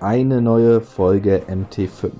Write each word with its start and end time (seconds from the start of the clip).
Eine 0.00 0.40
neue 0.40 0.80
Folge 0.80 1.42
MT5. 1.48 2.10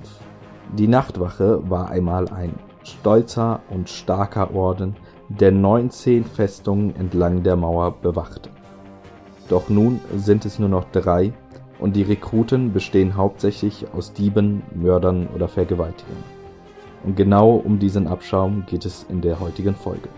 Die 0.79 0.87
Nachtwache 0.87 1.69
war 1.69 1.91
einmal 1.91 2.29
ein 2.29 2.55
stolzer 2.85 3.61
und 3.69 3.91
starker 3.91 4.55
Orden, 4.55 4.95
der 5.29 5.51
19 5.51 6.25
Festungen 6.25 6.95
entlang 6.95 7.43
der 7.43 7.57
Mauer 7.57 7.97
bewachte. 8.01 8.49
Doch 9.49 9.69
nun 9.69 10.01
sind 10.17 10.45
es 10.45 10.61
nur 10.61 10.69
noch 10.69 10.85
drei 10.93 11.33
und 11.81 11.97
die 11.97 12.03
Rekruten 12.03 12.73
bestehen 12.73 13.17
hauptsächlich 13.17 13.87
aus 13.93 14.13
Dieben, 14.13 14.63
Mördern 14.73 15.27
oder 15.35 15.49
Vergewaltigern. 15.49 16.23
Und 17.03 17.17
genau 17.17 17.57
um 17.57 17.81
diesen 17.81 18.07
Abschaum 18.07 18.65
geht 18.67 18.87
es 18.87 19.05
in 19.09 19.21
der 19.21 19.41
heutigen 19.41 19.75
Folge. 19.75 20.09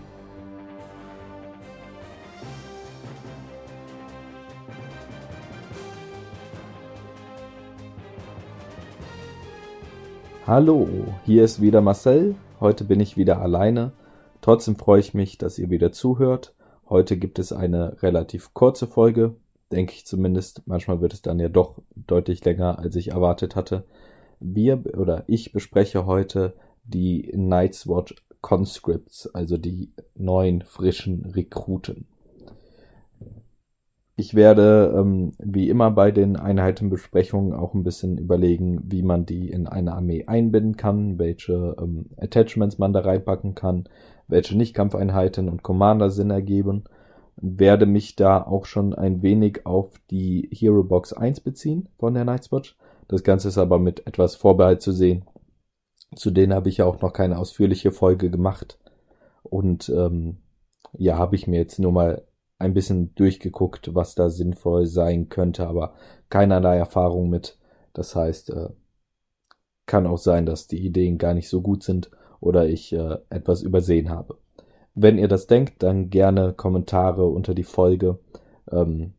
Hallo, 10.46 10.86
hier 11.24 11.42
ist 11.42 11.60
wieder 11.60 11.80
Marcel. 11.80 12.36
Heute 12.60 12.84
bin 12.84 13.00
ich 13.00 13.16
wieder 13.16 13.40
alleine. 13.40 13.90
Trotzdem 14.42 14.76
freue 14.76 15.00
ich 15.00 15.12
mich, 15.12 15.38
dass 15.38 15.58
ihr 15.58 15.70
wieder 15.70 15.90
zuhört. 15.90 16.54
Heute 16.88 17.16
gibt 17.16 17.40
es 17.40 17.52
eine 17.52 18.00
relativ 18.00 18.54
kurze 18.54 18.86
Folge, 18.86 19.34
denke 19.72 19.94
ich 19.94 20.06
zumindest. 20.06 20.62
Manchmal 20.66 21.00
wird 21.00 21.14
es 21.14 21.20
dann 21.20 21.40
ja 21.40 21.48
doch 21.48 21.82
deutlich 21.96 22.44
länger, 22.44 22.78
als 22.78 22.94
ich 22.94 23.08
erwartet 23.08 23.56
hatte. 23.56 23.86
Wir 24.38 24.84
oder 24.96 25.24
ich 25.26 25.50
bespreche 25.50 26.06
heute 26.06 26.54
die 26.84 27.32
Night's 27.34 27.88
Watch 27.88 28.14
Conscripts, 28.40 29.26
also 29.34 29.56
die 29.56 29.90
neuen 30.14 30.62
frischen 30.62 31.24
Rekruten. 31.24 32.06
Ich 34.18 34.34
werde 34.34 34.94
ähm, 34.96 35.32
wie 35.38 35.68
immer 35.68 35.90
bei 35.90 36.10
den 36.10 36.36
Einheitenbesprechungen 36.36 37.52
auch 37.52 37.74
ein 37.74 37.82
bisschen 37.84 38.16
überlegen, 38.16 38.80
wie 38.90 39.02
man 39.02 39.26
die 39.26 39.50
in 39.50 39.66
eine 39.66 39.92
Armee 39.92 40.24
einbinden 40.26 40.78
kann, 40.78 41.18
welche 41.18 41.76
ähm, 41.78 42.06
Attachments 42.16 42.78
man 42.78 42.94
da 42.94 43.00
reinpacken 43.00 43.54
kann, 43.54 43.84
welche 44.26 44.56
Nicht-Kampfeinheiten 44.56 45.50
und 45.50 45.62
Commander 45.62 46.08
Sinn 46.08 46.30
ergeben. 46.30 46.84
Werde 47.36 47.84
mich 47.84 48.16
da 48.16 48.42
auch 48.42 48.64
schon 48.64 48.94
ein 48.94 49.20
wenig 49.20 49.66
auf 49.66 50.00
die 50.10 50.48
Hero 50.50 50.82
Box 50.82 51.12
1 51.12 51.40
beziehen 51.40 51.90
von 51.98 52.14
der 52.14 52.24
Night's 52.24 52.50
Watch. 52.50 52.78
Das 53.08 53.22
Ganze 53.22 53.48
ist 53.48 53.58
aber 53.58 53.78
mit 53.78 54.06
etwas 54.06 54.34
Vorbehalt 54.34 54.80
zu 54.80 54.92
sehen. 54.92 55.26
Zu 56.14 56.30
denen 56.30 56.54
habe 56.54 56.70
ich 56.70 56.78
ja 56.78 56.86
auch 56.86 57.02
noch 57.02 57.12
keine 57.12 57.38
ausführliche 57.38 57.92
Folge 57.92 58.30
gemacht. 58.30 58.78
Und 59.42 59.90
ähm, 59.90 60.38
ja, 60.94 61.18
habe 61.18 61.36
ich 61.36 61.46
mir 61.46 61.58
jetzt 61.58 61.78
nur 61.78 61.92
mal 61.92 62.22
ein 62.58 62.74
bisschen 62.74 63.14
durchgeguckt, 63.14 63.94
was 63.94 64.14
da 64.14 64.30
sinnvoll 64.30 64.86
sein 64.86 65.28
könnte, 65.28 65.66
aber 65.66 65.94
keinerlei 66.30 66.76
Erfahrung 66.76 67.28
mit. 67.28 67.58
Das 67.92 68.16
heißt, 68.16 68.50
äh, 68.50 68.70
kann 69.86 70.06
auch 70.06 70.18
sein, 70.18 70.46
dass 70.46 70.66
die 70.66 70.84
Ideen 70.84 71.18
gar 71.18 71.34
nicht 71.34 71.48
so 71.48 71.62
gut 71.62 71.82
sind 71.82 72.10
oder 72.40 72.66
ich 72.66 72.92
äh, 72.92 73.18
etwas 73.30 73.62
übersehen 73.62 74.10
habe. 74.10 74.38
Wenn 74.94 75.18
ihr 75.18 75.28
das 75.28 75.46
denkt, 75.46 75.82
dann 75.82 76.10
gerne 76.10 76.52
Kommentare 76.54 77.26
unter 77.26 77.54
die 77.54 77.64
Folge 77.64 78.18
ähm, 78.70 79.12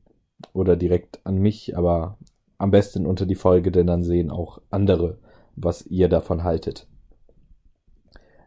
oder 0.53 0.75
direkt 0.75 1.25
an 1.25 1.38
mich, 1.38 1.77
aber 1.77 2.17
am 2.58 2.71
besten 2.71 3.05
unter 3.05 3.25
die 3.25 3.35
Folge, 3.35 3.71
denn 3.71 3.88
dann 3.88 4.03
sehen 4.03 4.31
auch 4.31 4.59
andere, 4.69 5.19
was 5.55 5.85
ihr 5.85 6.09
davon 6.09 6.43
haltet. 6.43 6.88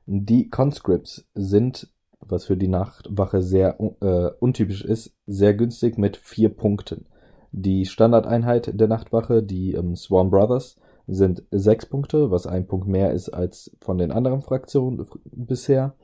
Die 0.06 0.50
Conscripts 0.50 1.28
sind 1.34 1.88
was 2.20 2.44
für 2.44 2.56
die 2.56 2.68
Nachtwache 2.68 3.42
sehr 3.42 3.78
äh, 4.00 4.30
untypisch 4.38 4.84
ist, 4.84 5.14
sehr 5.26 5.54
günstig 5.54 5.98
mit 5.98 6.16
vier 6.16 6.48
Punkten. 6.50 7.06
Die 7.52 7.86
Standardeinheit 7.86 8.78
der 8.78 8.88
Nachtwache, 8.88 9.42
die 9.42 9.72
ähm, 9.72 9.96
Swarm 9.96 10.30
Brothers, 10.30 10.76
sind 11.06 11.42
sechs 11.50 11.86
Punkte, 11.86 12.30
was 12.30 12.46
ein 12.46 12.66
Punkt 12.66 12.86
mehr 12.86 13.12
ist 13.12 13.30
als 13.30 13.76
von 13.80 13.98
den 13.98 14.12
anderen 14.12 14.42
Fraktionen 14.42 15.04
bisher. 15.24 15.94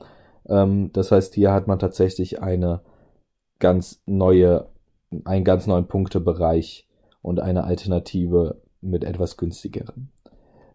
Ähm, 0.47 0.91
das 0.91 1.11
heißt, 1.11 1.33
hier 1.33 1.53
hat 1.53 1.67
man 1.67 1.79
tatsächlich 1.79 2.41
eine 2.41 2.81
ganz 3.59 4.01
neue, 4.05 4.67
einen 5.23 5.45
ganz 5.45 5.67
neuen 5.67 5.87
Punktebereich 5.87 6.87
und 7.21 7.39
eine 7.39 7.63
Alternative 7.63 8.61
mit 8.81 9.03
etwas 9.03 9.37
günstigeren. 9.37 10.11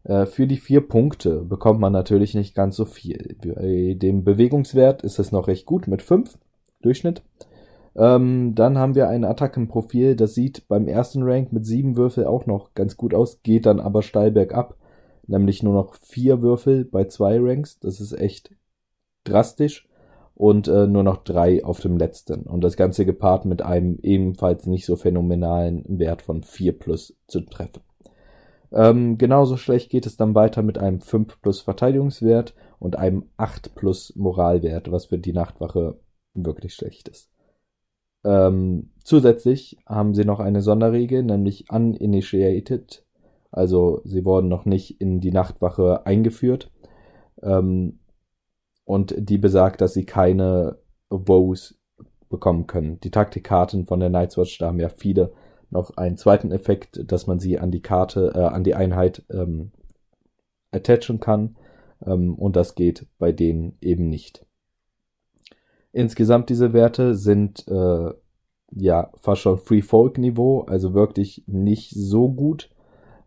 Äh, 0.05 0.27
für 0.27 0.47
die 0.47 0.57
vier 0.57 0.87
Punkte 0.87 1.43
bekommt 1.43 1.81
man 1.81 1.93
natürlich 1.93 2.35
nicht 2.35 2.55
ganz 2.55 2.77
so 2.77 2.85
viel. 2.85 3.37
Bei 3.45 3.95
dem 3.99 4.25
Bewegungswert 4.25 5.03
ist 5.03 5.19
es 5.19 5.33
noch 5.33 5.49
recht 5.49 5.67
gut 5.67 5.87
mit 5.87 6.03
fünf 6.03 6.39
Durchschnitt. 6.83 7.23
Ähm, 7.95 8.55
dann 8.55 8.79
haben 8.79 8.95
wir 8.95 9.09
ein 9.09 9.25
Attackenprofil, 9.25 10.17
das 10.17 10.35
sieht 10.35 10.67
beim 10.67 10.89
ersten 10.89 11.23
Rank 11.23 11.53
mit 11.53 11.67
sieben 11.67 11.97
Würfel 11.97 12.27
auch 12.27 12.47
noch 12.47 12.75
ganz 12.75 12.97
gut 12.97 13.12
aus, 13.12 13.43
geht 13.43 13.67
dann 13.67 13.81
aber 13.81 14.03
steil 14.03 14.31
bergab, 14.31 14.77
nämlich 15.27 15.62
nur 15.62 15.75
noch 15.75 15.95
vier 15.97 16.41
Würfel 16.41 16.87
bei 16.87 17.05
zwei 17.05 17.39
Ranks. 17.39 17.79
Das 17.81 18.01
ist 18.01 18.15
echt 18.15 18.55
drastisch 19.25 19.89
und 20.35 20.69
äh, 20.69 20.87
nur 20.87 21.03
noch 21.03 21.23
drei 21.23 21.62
auf 21.65 21.81
dem 21.81 21.99
letzten. 21.99 22.43
Und 22.45 22.65
das 22.65 22.77
Ganze 22.77 23.05
gepaart 23.05 23.45
mit 23.45 23.61
einem 23.61 23.99
ebenfalls 24.03 24.67
nicht 24.67 24.87
so 24.87 24.97
phänomenalen 24.97 25.85
Wert 25.87 26.23
von 26.23 26.43
vier 26.43 26.79
plus 26.79 27.15
zu 27.27 27.43
treffen. 27.43 27.83
Ähm, 28.72 29.19
genauso 29.19 29.56
schlecht 29.56 29.91
geht 29.91 30.06
es 30.06 30.16
dann 30.16 30.34
weiter 30.34 30.62
mit 30.62 30.78
einem 30.78 31.00
5 31.00 31.41
plus 31.43 31.60
Verteidigungswert 31.60 32.55
und 32.78 32.97
einem 32.97 33.27
8 33.37 33.75
plus 33.75 34.15
Moralwert, 34.16 34.91
was 34.91 35.06
für 35.06 35.19
die 35.19 35.33
Nachtwache 35.33 35.99
wirklich 36.34 36.75
schlecht 36.75 37.09
ist. 37.09 37.31
Ähm, 38.25 38.91
zusätzlich 39.05 39.78
haben 39.87 40.15
sie 40.15 40.25
noch 40.25 40.41
eine 40.41 40.62
Sonderregel, 40.62 41.22
nämlich 41.22 41.71
uninitiated. 41.71 43.05
Also 43.50 44.00
sie 44.05 44.25
wurden 44.25 44.49
noch 44.49 44.65
nicht 44.65 45.00
in 45.00 45.21
die 45.21 45.32
Nachtwache 45.32 46.06
eingeführt. 46.06 46.71
Ähm, 47.43 47.99
und 48.84 49.15
die 49.16 49.38
besagt, 49.38 49.81
dass 49.81 49.93
sie 49.94 50.05
keine 50.05 50.78
Woes 51.11 51.78
bekommen 52.28 52.66
können. 52.66 52.99
Die 53.00 53.11
Taktikkarten 53.11 53.87
von 53.87 54.00
der 54.00 54.09
Night's 54.09 54.38
Watch, 54.38 54.59
da 54.59 54.69
haben 54.69 54.81
ja 54.81 54.88
viele 54.88 55.32
noch 55.72 55.97
einen 55.97 56.16
zweiten 56.16 56.53
Effekt, 56.53 57.10
dass 57.10 57.27
man 57.27 57.38
sie 57.38 57.59
an 57.59 57.71
die 57.71 57.83
Karte, 57.83 58.33
äh, 58.34 58.38
an 58.38 58.62
die 58.62 58.75
Einheit 58.75 59.25
ähm, 59.31 59.72
attachen 60.71 61.19
kann. 61.19 61.56
Ähm, 62.05 62.34
und 62.34 62.56
das 62.56 62.75
geht 62.75 63.06
bei 63.19 63.33
denen 63.33 63.77
eben 63.81 64.09
nicht. 64.09 64.44
Insgesamt 65.93 66.49
diese 66.49 66.72
Werte 66.72 67.15
sind 67.15 67.66
äh, 67.69 68.11
ja 68.71 69.11
fast 69.21 69.43
schon 69.43 69.59
Free 69.59 69.82
Folk 69.82 70.19
Niveau, 70.19 70.61
also 70.62 70.94
wirklich 70.94 71.44
nicht 71.47 71.91
so 71.91 72.31
gut. 72.31 72.71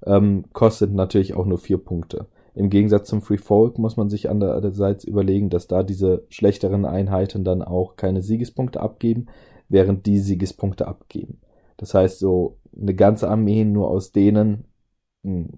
Ähm, 0.05 0.45
kostet 0.53 0.94
natürlich 0.94 1.34
auch 1.34 1.45
nur 1.45 1.57
vier 1.57 1.78
Punkte. 1.78 2.28
Im 2.53 2.69
Gegensatz 2.69 3.09
zum 3.09 3.22
Free 3.22 3.38
Folk 3.38 3.78
muss 3.78 3.97
man 3.97 4.09
sich 4.09 4.29
andererseits 4.29 5.03
überlegen, 5.03 5.50
dass 5.50 5.67
da 5.67 5.84
diese 5.84 6.25
schlechteren 6.29 6.85
Einheiten 6.85 7.44
dann 7.44 7.61
auch 7.61 7.95
keine 7.97 8.22
Siegespunkte 8.22 8.79
abgeben, 8.79 9.28
während 9.67 10.05
die 10.05 10.19
Siegespunkte 10.19 10.88
abgeben. 10.88 11.39
Das 11.78 11.94
heißt, 11.94 12.19
so 12.19 12.58
eine 12.80 12.96
ganze 12.96 13.30
Armee 13.30 13.66
nur 13.66 13.90
aus 13.90 14.12
denen, 14.12 14.66
mh, 15.24 15.31
hm, 15.31 15.50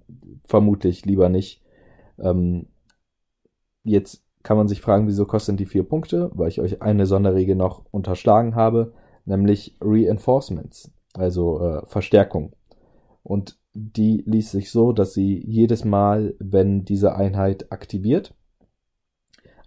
vermutlich 0.46 1.06
lieber 1.06 1.30
nicht. 1.30 1.62
Ähm, 2.20 2.68
jetzt 3.84 4.24
kann 4.44 4.58
man 4.58 4.68
sich 4.68 4.82
fragen, 4.82 5.08
wieso 5.08 5.26
kosten 5.26 5.58
die 5.58 5.66
vier 5.66 5.84
Punkte, 5.84 6.32
weil 6.34 6.50
ich 6.50 6.62
euch 6.62 6.82
eine 6.82 7.06
Sonderregel 7.06 7.56
noch 7.56 7.84
unterschlagen 7.92 8.56
habe, 8.56 8.94
nämlich 9.26 9.76
Reinforcements, 9.82 10.92
also 11.14 11.60
äh, 11.62 11.86
Verstärkung. 11.88 12.54
Und 13.24 13.58
die 13.74 14.24
liest 14.26 14.52
sich 14.52 14.72
so, 14.72 14.94
dass 14.94 15.14
sie 15.14 15.44
jedes 15.46 15.84
Mal, 15.84 16.34
wenn 16.40 16.86
diese 16.86 17.16
Einheit 17.16 17.72
aktiviert, 17.72 18.34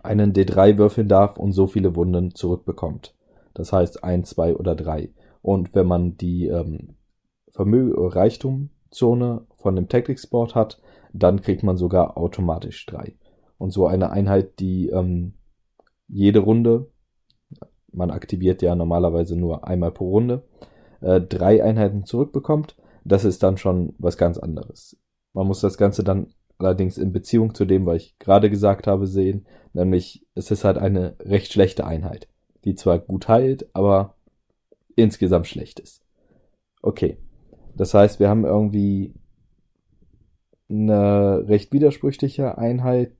einen 0.02 0.32
D3 0.32 0.78
würfeln 0.78 1.08
darf 1.08 1.36
und 1.36 1.52
so 1.52 1.66
viele 1.66 1.94
Wunden 1.94 2.34
zurückbekommt. 2.34 3.14
Das 3.54 3.72
heißt 3.72 4.02
ein, 4.02 4.24
zwei 4.24 4.56
oder 4.56 4.74
drei. 4.74 5.10
Und 5.42 5.74
wenn 5.74 5.86
man 5.86 6.16
die 6.16 6.46
ähm, 6.46 6.96
Vermögen 7.50 7.94
Reichtumzone 7.96 9.46
von 9.56 9.76
dem 9.76 9.88
Tactics 9.88 10.26
Board 10.26 10.54
hat, 10.54 10.80
dann 11.12 11.40
kriegt 11.40 11.62
man 11.62 11.76
sogar 11.76 12.16
automatisch 12.16 12.86
drei. 12.86 13.14
Und 13.58 13.70
so 13.70 13.86
eine 13.86 14.10
Einheit, 14.10 14.60
die 14.60 14.88
ähm, 14.88 15.34
jede 16.08 16.40
Runde, 16.40 16.90
man 17.92 18.10
aktiviert 18.10 18.62
ja 18.62 18.74
normalerweise 18.74 19.36
nur 19.36 19.66
einmal 19.66 19.92
pro 19.92 20.10
Runde, 20.10 20.44
äh, 21.00 21.20
drei 21.20 21.62
Einheiten 21.62 22.04
zurückbekommt, 22.04 22.76
das 23.04 23.24
ist 23.24 23.42
dann 23.42 23.56
schon 23.56 23.94
was 23.98 24.16
ganz 24.16 24.38
anderes. 24.38 24.96
Man 25.32 25.46
muss 25.46 25.60
das 25.60 25.78
Ganze 25.78 26.04
dann 26.04 26.28
allerdings 26.58 26.98
in 26.98 27.12
Beziehung 27.12 27.54
zu 27.54 27.64
dem, 27.64 27.86
was 27.86 27.96
ich 28.02 28.18
gerade 28.18 28.50
gesagt 28.50 28.86
habe, 28.86 29.06
sehen, 29.06 29.46
nämlich 29.72 30.26
es 30.34 30.50
ist 30.50 30.64
halt 30.64 30.78
eine 30.78 31.16
recht 31.20 31.52
schlechte 31.52 31.86
Einheit, 31.86 32.28
die 32.64 32.74
zwar 32.74 32.98
gut 32.98 33.28
heilt, 33.28 33.68
aber 33.74 34.14
insgesamt 34.96 35.46
schlecht 35.46 35.80
ist. 35.80 36.02
Okay. 36.82 37.16
Das 37.76 37.94
heißt, 37.94 38.20
wir 38.20 38.28
haben 38.28 38.44
irgendwie 38.44 39.14
eine 40.68 41.48
recht 41.48 41.72
widersprüchliche 41.72 42.58
Einheit 42.58 43.12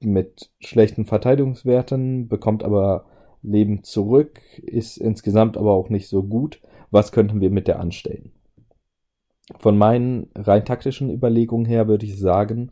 mit 0.00 0.50
schlechten 0.60 1.04
Verteidigungswerten, 1.04 2.28
bekommt 2.28 2.62
aber 2.62 3.06
Leben 3.42 3.84
zurück, 3.84 4.40
ist 4.62 4.96
insgesamt 4.96 5.56
aber 5.56 5.72
auch 5.72 5.90
nicht 5.90 6.08
so 6.08 6.22
gut. 6.22 6.60
Was 6.90 7.12
könnten 7.12 7.40
wir 7.40 7.50
mit 7.50 7.68
der 7.68 7.80
anstellen? 7.80 8.32
Von 9.58 9.78
meinen 9.78 10.30
rein 10.34 10.64
taktischen 10.64 11.10
Überlegungen 11.10 11.66
her 11.66 11.88
würde 11.88 12.06
ich 12.06 12.18
sagen, 12.18 12.70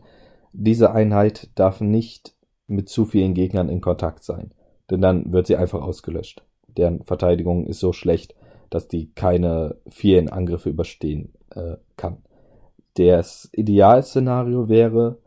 diese 0.52 0.92
Einheit 0.92 1.50
darf 1.54 1.80
nicht 1.80 2.34
mit 2.66 2.88
zu 2.88 3.04
vielen 3.04 3.34
Gegnern 3.34 3.68
in 3.68 3.80
Kontakt 3.80 4.24
sein, 4.24 4.52
denn 4.90 5.00
dann 5.00 5.32
wird 5.32 5.46
sie 5.46 5.56
einfach 5.56 5.82
ausgelöscht. 5.82 6.45
Deren 6.76 7.04
Verteidigung 7.04 7.66
ist 7.66 7.80
so 7.80 7.92
schlecht, 7.92 8.34
dass 8.70 8.88
die 8.88 9.12
keine 9.12 9.76
vielen 9.88 10.28
Angriffe 10.28 10.70
überstehen 10.70 11.32
äh, 11.54 11.76
kann. 11.96 12.18
Das 12.94 13.48
Idealszenario 13.52 14.68
wäre, 14.68 15.18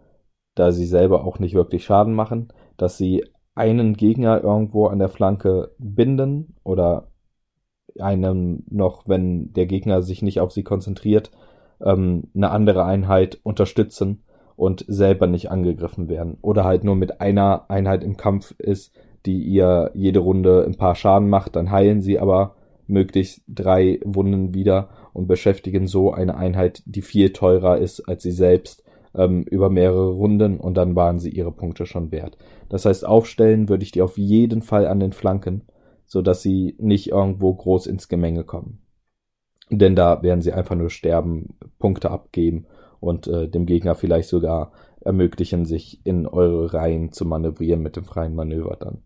da 0.56 0.72
sie 0.72 0.86
selber 0.86 1.24
auch 1.24 1.40
nicht 1.40 1.54
wirklich 1.54 1.86
Schaden 1.86 2.14
machen, 2.14 2.52
dass 2.78 2.98
sie 2.98 3.26
einen 3.56 3.96
Gegner 3.96 4.44
irgendwo 4.44 4.88
an 4.88 5.00
der 5.00 5.10
Flanke 5.10 5.72
binden 5.78 6.56
oder 6.64 7.12
einem 8.00 8.64
noch, 8.70 9.08
wenn 9.08 9.54
der 9.54 9.66
Gegner 9.66 10.02
sich 10.02 10.22
nicht 10.22 10.40
auf 10.40 10.52
sie 10.52 10.64
konzentriert, 10.64 11.32
ähm, 11.82 12.26
eine 12.36 12.52
andere 12.52 12.86
Einheit 12.86 13.40
unterstützen 13.44 14.24
und 14.56 14.86
selber 14.88 15.28
nicht 15.28 15.52
angegriffen 15.52 16.10
werden. 16.10 16.38
Oder 16.42 16.64
halt 16.66 16.84
nur 16.84 16.96
mit 16.96 17.22
einer 17.22 17.70
Einheit 17.70 18.04
im 18.04 18.18
Kampf 18.18 18.52
ist, 18.58 18.94
die 19.26 19.42
ihr 19.44 19.92
jede 19.94 20.20
Runde 20.20 20.66
ein 20.66 20.76
paar 20.76 20.96
Schaden 20.96 21.30
macht, 21.30 21.56
dann 21.56 21.72
heilen 21.72 22.02
sie 22.02 22.20
aber 22.20 22.56
möglichst 22.88 23.44
drei 23.48 24.00
Wunden 24.04 24.54
wieder 24.54 24.90
und 25.14 25.28
beschäftigen 25.28 25.88
so 25.88 26.12
eine 26.12 26.36
Einheit, 26.36 26.82
die 26.86 27.02
viel 27.02 27.32
teurer 27.32 27.78
ist 27.78 28.02
als 28.02 28.24
sie 28.24 28.32
selbst, 28.32 28.84
ähm, 29.16 29.44
über 29.44 29.70
mehrere 29.70 30.10
Runden 30.10 30.60
und 30.60 30.76
dann 30.76 30.96
waren 30.96 31.20
sie 31.20 31.30
ihre 31.30 31.52
Punkte 31.52 31.86
schon 31.86 32.12
wert. 32.12 32.38
Das 32.70 32.86
heißt, 32.86 33.06
aufstellen 33.06 33.70
würde 33.70 33.84
ich 33.84 33.92
die 33.92 34.02
auf 34.02 34.18
jeden 34.18 34.62
Fall 34.62 34.88
an 34.88 35.00
den 35.00 35.14
Flanken, 35.14 35.64
so 36.06 36.22
dass 36.22 36.42
sie 36.42 36.76
nicht 36.80 37.10
irgendwo 37.10 37.54
groß 37.54 37.88
ins 37.88 38.08
Gemenge 38.08 38.44
kommen. 38.44 38.82
Denn 39.70 39.96
da 39.96 40.24
werden 40.24 40.42
sie 40.42 40.52
einfach 40.52 40.76
nur 40.76 40.90
sterben, 40.90 41.56
Punkte 41.78 42.10
abgeben 42.10 42.66
und 43.00 43.28
äh, 43.28 43.48
dem 43.48 43.66
Gegner 43.66 43.96
vielleicht 43.96 44.30
sogar 44.30 44.72
ermöglichen, 45.02 45.66
sich 45.66 46.06
in 46.06 46.28
eure 46.28 46.74
Reihen 46.74 47.12
zu 47.12 47.26
manövrieren 47.26 47.82
mit 47.82 47.96
dem 47.96 48.04
freien 48.04 48.36
Manöver 48.36 48.78
dann. 48.80 49.04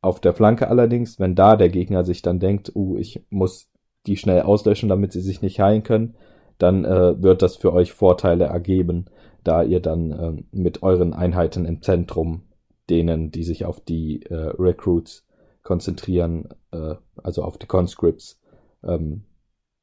Auf 0.00 0.20
der 0.20 0.34
Flanke 0.34 0.68
allerdings, 0.68 1.20
wenn 1.20 1.34
da 1.34 1.56
der 1.56 1.68
Gegner 1.68 2.02
sich 2.02 2.22
dann 2.22 2.40
denkt, 2.40 2.72
uh, 2.74 2.96
ich 2.96 3.24
muss 3.30 3.68
die 4.06 4.16
schnell 4.16 4.42
auslöschen, 4.42 4.88
damit 4.88 5.12
sie 5.12 5.20
sich 5.20 5.42
nicht 5.42 5.60
heilen 5.60 5.84
können, 5.84 6.16
dann 6.58 6.84
äh, 6.84 7.22
wird 7.22 7.42
das 7.42 7.56
für 7.56 7.72
euch 7.72 7.92
Vorteile 7.92 8.44
ergeben, 8.44 9.06
da 9.44 9.62
ihr 9.62 9.80
dann 9.80 10.10
äh, 10.10 10.42
mit 10.50 10.82
euren 10.82 11.12
Einheiten 11.12 11.64
im 11.64 11.82
Zentrum, 11.82 12.42
denen, 12.90 13.30
die 13.30 13.44
sich 13.44 13.64
auf 13.64 13.80
die 13.80 14.22
äh, 14.24 14.34
Recruits 14.58 15.24
konzentrieren, 15.62 16.48
äh, 16.72 16.96
also 17.22 17.42
auf 17.42 17.58
die 17.58 17.66
Conscripts, 17.66 18.40
ähm, 18.84 19.24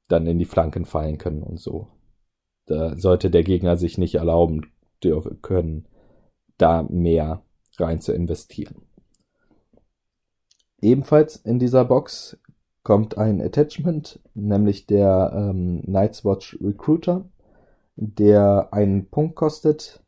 dann 0.08 0.28
in 0.28 0.40
die 0.40 0.46
Flanken 0.46 0.86
fallen 0.86 1.18
können 1.18 1.44
und 1.44 1.60
so. 1.60 1.88
Da 2.70 2.96
sollte 2.96 3.32
der 3.32 3.42
Gegner 3.44 3.78
sich 3.78 3.98
nicht 3.98 4.14
erlauben 4.14 4.68
können, 5.42 5.88
da 6.60 6.84
mehr 6.84 7.42
rein 7.78 8.00
zu 8.00 8.14
investieren. 8.14 8.84
Ebenfalls 10.80 11.36
in 11.38 11.58
dieser 11.58 11.84
Box 11.84 12.38
kommt 12.84 13.18
ein 13.18 13.42
Attachment, 13.42 14.20
nämlich 14.36 14.86
der 14.86 15.32
ähm, 15.34 15.82
Night's 15.88 16.24
Watch 16.24 16.60
Recruiter, 16.62 17.26
der 17.96 18.70
einen 18.72 19.10
Punkt 19.10 19.36
kostet 19.36 20.04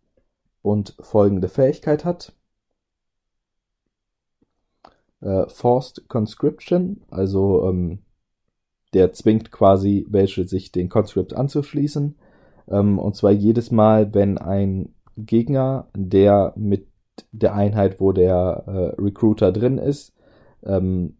und 0.61 0.95
folgende 0.99 1.49
Fähigkeit 1.49 2.05
hat. 2.05 2.33
Äh, 5.21 5.49
Forced 5.49 6.07
Conscription, 6.09 7.01
also 7.09 7.67
ähm, 7.67 8.03
der 8.93 9.13
zwingt 9.13 9.51
quasi 9.51 10.05
welche, 10.09 10.47
sich 10.47 10.71
den 10.71 10.89
Conscript 10.89 11.33
anzuschließen. 11.33 12.15
Ähm, 12.69 12.99
und 12.99 13.15
zwar 13.15 13.31
jedes 13.31 13.71
Mal, 13.71 14.13
wenn 14.13 14.37
ein 14.37 14.93
Gegner, 15.17 15.87
der 15.95 16.53
mit 16.55 16.87
der 17.31 17.53
Einheit, 17.53 17.99
wo 17.99 18.11
der 18.11 18.63
äh, 18.67 19.01
Recruiter 19.01 19.51
drin 19.51 19.77
ist, 19.77 20.13
ähm, 20.63 21.17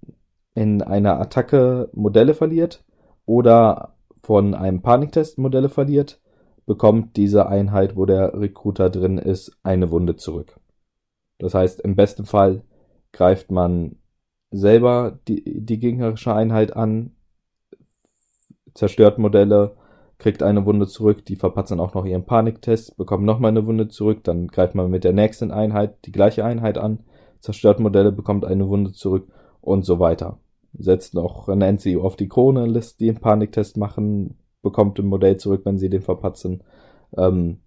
in 0.53 0.81
einer 0.81 1.19
Attacke 1.19 1.89
Modelle 1.93 2.33
verliert 2.33 2.83
oder 3.25 3.95
von 4.23 4.53
einem 4.53 4.81
Paniktest 4.81 5.38
Modelle 5.38 5.69
verliert, 5.69 6.21
bekommt 6.65 7.17
diese 7.17 7.47
Einheit, 7.47 7.95
wo 7.95 8.05
der 8.05 8.39
Recruiter 8.39 8.89
drin 8.89 9.17
ist, 9.17 9.57
eine 9.63 9.91
Wunde 9.91 10.15
zurück. 10.15 10.59
Das 11.38 11.53
heißt, 11.53 11.81
im 11.81 11.95
besten 11.95 12.25
Fall 12.25 12.63
greift 13.11 13.51
man 13.51 13.97
selber 14.51 15.19
die, 15.27 15.65
die 15.65 15.79
gegnerische 15.79 16.33
Einheit 16.33 16.75
an, 16.75 17.15
zerstört 18.73 19.17
Modelle, 19.17 19.75
kriegt 20.21 20.44
eine 20.44 20.68
Wunde 20.68 20.85
zurück, 20.85 21.25
die 21.25 21.35
verpatzen 21.35 21.79
auch 21.79 21.95
noch 21.95 22.06
ihren 22.06 22.25
Paniktest, 22.25 22.95
bekommt 22.95 23.25
nochmal 23.25 23.50
eine 23.50 23.65
Wunde 23.65 23.88
zurück, 23.88 24.23
dann 24.23 24.50
greift 24.50 24.75
man 24.75 24.91
mit 24.91 25.03
der 25.03 25.13
nächsten 25.13 25.50
Einheit 25.50 26.06
die 26.06 26.12
gleiche 26.12 26.45
Einheit 26.45 26.77
an, 26.77 27.00
zerstört 27.39 27.79
Modelle, 27.79 28.12
bekommt 28.12 28.45
eine 28.45 28.69
Wunde 28.69 28.91
zurück 28.91 29.27
und 29.62 29.83
so 29.83 29.97
weiter. 30.00 30.38
Setzt 30.77 31.15
noch 31.15 31.47
Nancy 31.47 31.97
auf 31.97 32.18
die 32.18 32.29
Krone, 32.29 32.68
lässt 32.68 33.00
die 33.00 33.09
einen 33.09 33.19
Paniktest 33.19 33.77
machen, 33.77 34.38
bekommt 34.62 35.00
ein 35.00 35.07
Modell 35.07 35.38
zurück, 35.38 35.62
wenn 35.65 35.79
sie 35.79 35.89
den 35.89 36.03
verpatzen. 36.03 36.63
Ähm, 37.17 37.57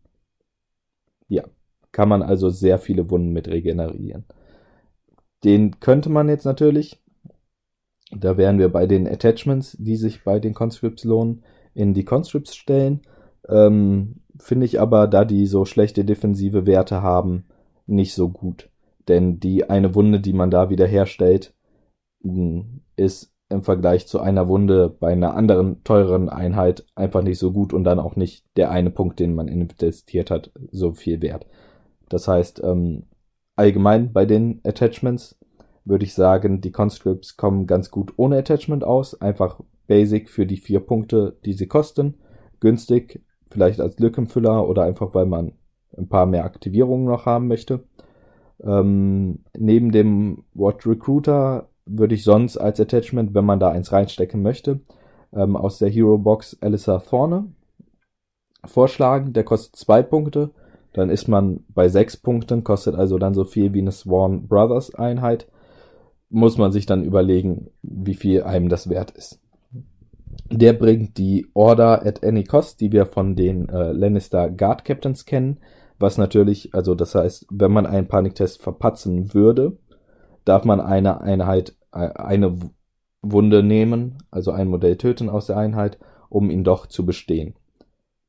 ja, 1.27 1.43
kann 1.91 2.09
man 2.09 2.23
also 2.23 2.51
sehr 2.51 2.79
viele 2.79 3.11
Wunden 3.11 3.33
mit 3.33 3.49
regenerieren. 3.49 4.27
Den 5.43 5.81
könnte 5.81 6.09
man 6.09 6.29
jetzt 6.29 6.45
natürlich, 6.45 7.03
da 8.13 8.37
wären 8.37 8.61
wir 8.61 8.69
bei 8.69 8.87
den 8.87 9.09
Attachments, 9.09 9.77
die 9.77 9.97
sich 9.97 10.23
bei 10.23 10.39
den 10.39 10.55
Conscripts 10.55 11.03
lohnen, 11.03 11.43
in 11.75 11.95
die 11.95 12.05
Conscripts 12.05 12.57
stellen. 12.57 13.01
Ähm, 13.49 14.21
Finde 14.39 14.67
ich 14.67 14.81
aber, 14.81 15.07
da 15.07 15.25
die 15.25 15.47
so 15.47 15.65
schlechte 15.65 16.05
defensive 16.05 16.67
Werte 16.67 17.03
haben, 17.03 17.45
nicht 17.87 18.15
so 18.15 18.29
gut. 18.29 18.69
Denn 19.09 19.39
die 19.39 19.69
eine 19.69 19.95
Wunde, 19.95 20.21
die 20.21 20.33
man 20.33 20.51
da 20.51 20.71
wieder 20.71 20.87
herstellt, 20.87 21.55
ist 22.97 23.33
im 23.51 23.63
Vergleich 23.63 24.07
zu 24.07 24.21
einer 24.21 24.49
Wunde 24.49 24.89
bei 24.89 25.13
einer 25.13 25.35
anderen 25.35 25.85
teureren 25.85 26.29
Einheit 26.29 26.85
einfach 26.95 27.23
nicht 27.23 27.39
so 27.39 27.53
gut 27.53 27.73
und 27.73 27.85
dann 27.85 28.01
auch 28.01 28.17
nicht 28.17 28.45
der 28.57 28.71
eine 28.71 28.91
Punkt, 28.91 29.21
den 29.21 29.35
man 29.35 29.49
investiert 29.49 30.31
hat, 30.31 30.51
so 30.73 30.93
viel 30.93 31.21
wert. 31.23 31.47
Das 32.09 32.27
heißt, 32.27 32.63
ähm, 32.65 33.05
allgemein 33.57 34.13
bei 34.13 34.25
den 34.25 34.61
Attachments 34.65 35.39
würde 35.85 36.05
ich 36.05 36.15
sagen, 36.15 36.61
die 36.61 36.73
Conscripts 36.73 37.37
kommen 37.37 37.67
ganz 37.67 37.91
gut 37.91 38.15
ohne 38.17 38.39
Attachment 38.39 38.85
aus. 38.85 39.21
Einfach 39.21 39.61
basic 39.87 40.31
für 40.31 40.47
die 40.47 40.57
vier 40.57 40.81
Punkte, 40.81 41.37
die 41.45 41.53
sie 41.53 41.67
kosten. 41.67 42.15
Günstig, 42.61 43.23
vielleicht 43.51 43.81
als 43.81 43.99
Lückenfüller 43.99 44.69
oder 44.69 44.83
einfach 44.83 45.15
weil 45.15 45.27
man 45.27 45.53
ein 45.97 46.09
paar 46.09 46.27
mehr 46.27 46.45
Aktivierungen 46.45 47.07
noch 47.07 47.27
haben 47.27 47.49
möchte. 47.49 47.85
Ähm, 48.63 49.41
neben 49.57 49.93
dem 49.93 50.45
Watch 50.55 50.87
Recruiter 50.87 51.69
würde 51.87 52.15
ich 52.15 52.25
sonst 52.25 52.57
als 52.57 52.81
Attachment, 52.81 53.35
wenn 53.35 53.45
man 53.45 53.61
da 53.61 53.71
eins 53.71 53.93
reinstecken 53.93 54.43
möchte, 54.43 54.81
ähm, 55.33 55.57
aus 55.57 55.79
der 55.79 55.91
Hero 55.91 56.19
Box 56.19 56.57
Alyssa 56.61 56.99
vorne 56.99 57.53
vorschlagen. 58.65 59.33
Der 59.33 59.45
kostet 59.45 59.77
zwei 59.77 60.03
Punkte. 60.03 60.51
Dann 60.93 61.11
ist 61.11 61.29
man 61.29 61.65
bei 61.69 61.89
sechs 61.89 62.17
Punkten, 62.17 62.63
kostet 62.63 62.95
also 62.95 63.19
dann 63.19 63.35
so 63.35 63.45
viel 63.45 63.75
wie 63.75 63.81
eine 63.81 63.93
Sworn 63.93 64.47
Brothers 64.47 64.95
Einheit. 64.95 65.49
Muss 66.31 66.57
man 66.57 66.73
sich 66.73 66.87
dann 66.87 67.05
überlegen, 67.05 67.71
wie 67.83 68.15
viel 68.15 68.43
einem 68.43 68.69
das 68.69 68.89
wert 68.89 69.11
ist. 69.11 69.41
Der 70.51 70.73
bringt 70.73 71.19
die 71.19 71.47
Order 71.55 72.05
at 72.05 72.25
any 72.25 72.45
cost, 72.45 72.81
die 72.81 72.93
wir 72.93 73.07
von 73.07 73.37
den 73.37 73.69
äh, 73.69 73.93
Lannister 73.93 74.51
Guard 74.51 74.85
Captains 74.85 75.25
kennen. 75.25 75.59
Was 75.99 76.19
natürlich, 76.19 76.75
also 76.75 76.95
das 76.95 77.15
heißt, 77.15 77.47
wenn 77.51 77.73
man 77.73 77.87
einen 77.87 78.09
Paniktest 78.09 78.63
verpatzen 78.63 79.33
würde, 79.35 79.77
darf 80.45 80.65
man 80.65 80.81
eine 80.81 81.21
Einheit, 81.21 81.77
äh, 81.93 82.11
eine 82.15 82.59
Wunde 83.23 83.63
nehmen, 83.63 84.19
also 84.31 84.51
ein 84.51 84.69
Modell 84.69 84.97
töten 84.97 85.29
aus 85.29 85.47
der 85.47 85.57
Einheit, 85.57 85.99
um 86.29 86.51
ihn 86.51 86.65
doch 86.65 86.87
zu 86.87 87.07
bestehen. 87.07 87.55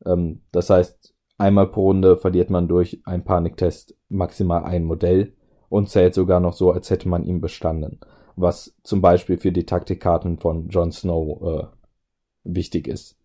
Ähm, 0.06 0.42
das 0.52 0.70
heißt, 0.70 1.14
einmal 1.38 1.68
pro 1.68 1.88
Runde 1.88 2.18
verliert 2.18 2.50
man 2.50 2.68
durch 2.68 3.02
einen 3.06 3.24
Paniktest 3.24 3.96
maximal 4.10 4.64
ein 4.64 4.84
Modell 4.84 5.34
und 5.70 5.90
zählt 5.90 6.14
sogar 6.14 6.40
noch 6.40 6.54
so, 6.54 6.72
als 6.72 6.90
hätte 6.90 7.10
man 7.10 7.24
ihn 7.26 7.42
bestanden. 7.42 8.00
Was 8.36 8.76
zum 8.84 9.02
Beispiel 9.02 9.38
für 9.38 9.52
die 9.52 9.66
Taktikkarten 9.66 10.38
von 10.38 10.70
Jon 10.70 10.92
Snow 10.92 11.42
äh, 11.42 11.75
wichtig 12.46 12.88
ist. 12.88 13.18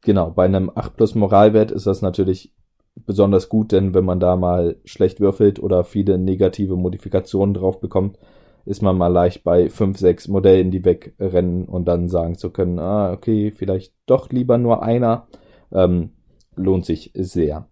Genau, 0.00 0.30
bei 0.30 0.44
einem 0.44 0.70
8 0.74 0.96
plus 0.96 1.14
Moralwert 1.14 1.70
ist 1.70 1.86
das 1.86 2.02
natürlich 2.02 2.52
besonders 2.94 3.48
gut, 3.48 3.72
denn 3.72 3.94
wenn 3.94 4.04
man 4.04 4.20
da 4.20 4.36
mal 4.36 4.76
schlecht 4.84 5.20
würfelt 5.20 5.58
oder 5.58 5.84
viele 5.84 6.18
negative 6.18 6.76
Modifikationen 6.76 7.54
drauf 7.54 7.80
bekommt, 7.80 8.18
ist 8.66 8.82
man 8.82 8.96
mal 8.96 9.08
leicht 9.08 9.44
bei 9.44 9.68
5, 9.68 9.98
6 9.98 10.28
Modellen, 10.28 10.70
die 10.70 10.84
wegrennen 10.84 11.64
und 11.66 11.86
dann 11.86 12.08
sagen 12.08 12.36
zu 12.36 12.50
können, 12.50 12.78
ah, 12.78 13.12
okay, 13.12 13.50
vielleicht 13.50 13.94
doch 14.06 14.30
lieber 14.30 14.58
nur 14.58 14.82
einer, 14.82 15.26
ähm, 15.72 16.10
lohnt 16.56 16.86
sich 16.86 17.10
sehr. 17.14 17.68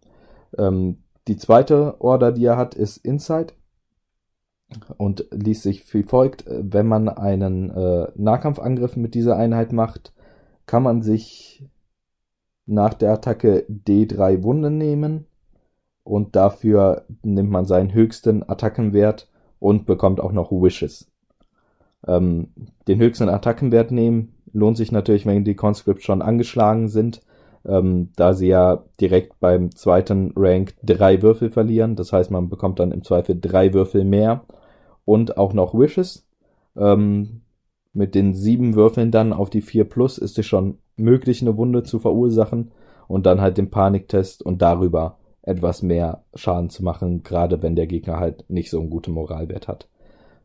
Ähm, 0.58 1.02
die 1.28 1.36
zweite 1.36 2.00
Order, 2.00 2.32
die 2.32 2.44
er 2.44 2.56
hat, 2.56 2.74
ist 2.74 2.98
Insight 2.98 3.54
und 4.96 5.26
liest 5.30 5.62
sich 5.62 5.92
wie 5.94 6.02
folgt, 6.02 6.44
wenn 6.46 6.86
man 6.86 7.08
einen 7.08 7.70
äh, 7.70 8.08
Nahkampfangriff 8.14 8.96
mit 8.96 9.14
dieser 9.14 9.36
Einheit 9.36 9.72
macht, 9.72 10.12
kann 10.66 10.82
man 10.82 11.02
sich 11.02 11.68
nach 12.66 12.94
der 12.94 13.12
Attacke 13.12 13.66
D3 13.68 14.42
Wunden 14.42 14.78
nehmen 14.78 15.26
und 16.04 16.36
dafür 16.36 17.04
nimmt 17.22 17.50
man 17.50 17.64
seinen 17.64 17.92
höchsten 17.92 18.48
Attackenwert 18.48 19.28
und 19.58 19.86
bekommt 19.86 20.20
auch 20.20 20.32
noch 20.32 20.50
Wishes. 20.50 21.10
Ähm, 22.06 22.48
den 22.88 22.98
höchsten 22.98 23.28
Attackenwert 23.28 23.90
nehmen 23.90 24.34
lohnt 24.52 24.76
sich 24.76 24.92
natürlich, 24.92 25.26
wenn 25.26 25.44
die 25.44 25.54
Conscripts 25.54 26.04
schon 26.04 26.22
angeschlagen 26.22 26.88
sind, 26.88 27.22
ähm, 27.64 28.10
da 28.16 28.34
sie 28.34 28.48
ja 28.48 28.84
direkt 29.00 29.38
beim 29.40 29.74
zweiten 29.74 30.32
Rank 30.36 30.74
drei 30.82 31.22
Würfel 31.22 31.50
verlieren. 31.50 31.94
Das 31.96 32.12
heißt, 32.12 32.30
man 32.30 32.48
bekommt 32.48 32.80
dann 32.80 32.92
im 32.92 33.04
Zweifel 33.04 33.38
drei 33.40 33.72
Würfel 33.72 34.04
mehr 34.04 34.44
und 35.04 35.36
auch 35.36 35.52
noch 35.52 35.74
Wishes. 35.74 36.26
Ähm, 36.76 37.42
mit 37.92 38.14
den 38.14 38.34
sieben 38.34 38.74
Würfeln 38.74 39.10
dann 39.10 39.32
auf 39.32 39.50
die 39.50 39.60
4 39.60 39.84
plus 39.84 40.18
ist 40.18 40.38
es 40.38 40.46
schon 40.46 40.78
möglich, 40.96 41.42
eine 41.42 41.56
Wunde 41.56 41.82
zu 41.82 41.98
verursachen 41.98 42.70
und 43.06 43.26
dann 43.26 43.40
halt 43.40 43.58
den 43.58 43.70
Paniktest 43.70 44.42
und 44.42 44.62
darüber 44.62 45.18
etwas 45.42 45.82
mehr 45.82 46.24
Schaden 46.34 46.70
zu 46.70 46.84
machen, 46.84 47.22
gerade 47.22 47.62
wenn 47.62 47.76
der 47.76 47.86
Gegner 47.86 48.18
halt 48.18 48.48
nicht 48.48 48.70
so 48.70 48.80
einen 48.80 48.90
guten 48.90 49.12
Moralwert 49.12 49.68
hat. 49.68 49.88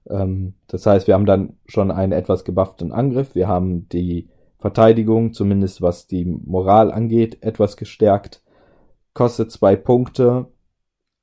Ähm, 0.10 0.56
das 0.68 0.86
heißt, 0.86 1.08
wir 1.08 1.14
haben 1.14 1.26
dann 1.26 1.54
schon 1.66 1.92
einen 1.92 2.12
etwas 2.12 2.44
gebufften 2.44 2.92
Angriff, 2.92 3.36
wir 3.36 3.48
haben 3.48 3.88
die 3.90 4.30
Verteidigung, 4.58 5.34
zumindest 5.34 5.82
was 5.82 6.08
die 6.08 6.26
Moral 6.26 6.92
angeht, 6.92 7.44
etwas 7.44 7.78
gestärkt. 7.78 8.42
Kostet 9.14 9.52
zwei 9.52 9.76
Punkte, 9.76 10.48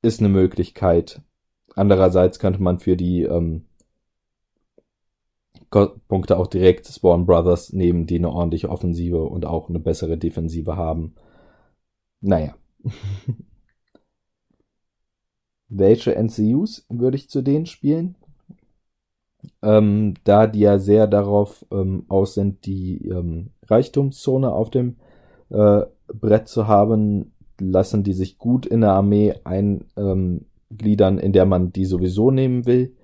ist 0.01 0.19
eine 0.19 0.29
Möglichkeit. 0.29 1.21
Andererseits 1.75 2.39
könnte 2.39 2.61
man 2.61 2.79
für 2.79 2.95
die 2.95 3.23
ähm, 3.23 3.65
Punkte 5.69 6.37
auch 6.37 6.47
direkt 6.47 6.87
Spawn 6.87 7.25
Brothers 7.25 7.73
nehmen, 7.73 8.05
die 8.07 8.15
eine 8.17 8.31
ordentliche 8.31 8.69
Offensive 8.69 9.23
und 9.23 9.45
auch 9.45 9.67
eine 9.67 9.79
bessere 9.79 10.17
Defensive 10.17 10.77
haben. 10.77 11.15
Naja. 12.21 12.55
Welche 15.67 16.15
NCUs 16.15 16.85
würde 16.89 17.17
ich 17.17 17.29
zu 17.29 17.41
denen 17.41 17.65
spielen? 17.65 18.15
Ähm, 19.61 20.13
da 20.23 20.47
die 20.47 20.59
ja 20.59 20.79
sehr 20.79 21.07
darauf 21.07 21.65
ähm, 21.71 22.05
aus 22.07 22.35
sind, 22.35 22.65
die 22.65 23.05
ähm, 23.07 23.51
Reichtumszone 23.63 24.51
auf 24.51 24.69
dem 24.69 24.95
äh, 25.49 25.81
Brett 26.07 26.47
zu 26.47 26.67
haben, 26.67 27.33
lassen 27.59 28.03
die 28.03 28.13
sich 28.13 28.37
gut 28.37 28.65
in 28.65 28.81
der 28.81 28.93
Armee 28.93 29.33
eingliedern, 30.75 31.17
in 31.17 31.33
der 31.33 31.45
man 31.45 31.71
die 31.71 31.85
sowieso 31.85 32.31
nehmen 32.31 32.65
will. 32.65 32.95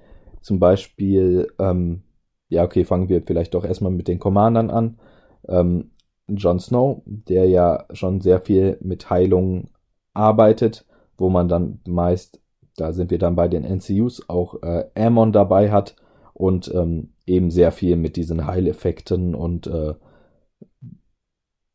Zum 0.42 0.60
Beispiel 0.60 1.48
ähm, 1.60 2.04
ja, 2.52 2.66
okay, 2.66 2.84
fangen 2.84 3.08
wir 3.08 3.24
vielleicht 3.26 3.54
doch 3.54 3.64
erstmal 3.64 3.94
mit 3.94 4.10
den 4.10 4.20
Commandern 4.20 4.70
an. 4.70 5.00
Ähm, 5.48 5.92
Jon 6.28 6.60
Snow, 6.60 7.02
der 7.06 7.46
ja 7.46 7.86
schon 7.94 8.20
sehr 8.20 8.42
viel 8.42 8.78
mit 8.82 9.10
Heilung 9.10 9.70
arbeitet, 10.14 10.86
wo 11.18 11.30
man 11.30 11.48
dann 11.48 11.80
meist, 11.88 12.42
da 12.76 12.92
sind 12.92 13.10
wir 13.10 13.20
dann 13.20 13.38
bei 13.38 13.48
den 13.48 13.64
NCUs, 13.64 14.28
auch 14.28 14.62
äh, 14.64 14.84
Ammon 14.96 15.32
dabei 15.32 15.72
hat 15.72 15.96
und 16.34 16.70
ähm, 16.76 17.14
eben 17.26 17.52
sehr 17.52 17.72
viel 17.72 17.96
mit 17.96 18.18
diesen 18.18 18.46
Heileffekten 18.46 19.34
und 19.34 19.68
äh, 19.68 19.94